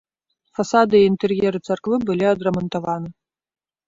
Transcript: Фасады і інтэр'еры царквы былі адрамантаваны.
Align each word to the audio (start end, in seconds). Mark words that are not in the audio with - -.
Фасады 0.59 1.01
і 1.01 1.09
інтэр'еры 1.09 1.59
царквы 1.67 1.99
былі 2.07 2.25
адрамантаваны. 2.31 3.13